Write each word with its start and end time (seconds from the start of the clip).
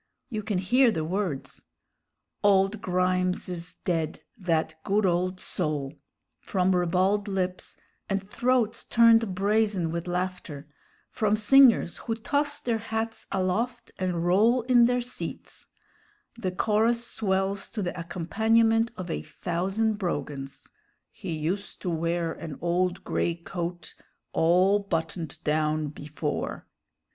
You 0.31 0.41
can 0.41 0.57
hear 0.57 0.89
the 0.89 1.05
words 1.05 1.61
"Old 2.43 2.81
Grimes 2.81 3.47
is 3.47 3.75
dead, 3.85 4.21
that 4.35 4.73
good 4.83 5.05
old 5.05 5.39
soul" 5.39 5.93
from 6.39 6.75
ribald 6.75 7.27
lips 7.27 7.77
and 8.09 8.27
throats 8.27 8.83
turned 8.83 9.35
brazen 9.35 9.91
with 9.91 10.07
laughter, 10.07 10.67
from 11.11 11.35
singers 11.35 11.97
who 11.97 12.15
toss 12.15 12.59
their 12.59 12.79
hats 12.79 13.27
aloft 13.31 13.91
and 13.99 14.25
roll 14.25 14.63
in 14.63 14.85
their 14.85 15.01
seats; 15.01 15.67
the 16.35 16.49
chorus 16.51 17.05
swells 17.05 17.69
to 17.69 17.83
the 17.83 17.95
accompaniment 17.99 18.89
of 18.97 19.11
a 19.11 19.21
thousand 19.21 19.99
brogans 19.99 20.67
"He 21.11 21.37
used 21.37 21.79
to 21.83 21.91
wear 21.91 22.33
an 22.33 22.57
old 22.59 23.03
gray 23.03 23.35
coat 23.35 23.93
All 24.33 24.79
buttoned 24.79 25.43
down 25.43 25.89
before." 25.89 26.65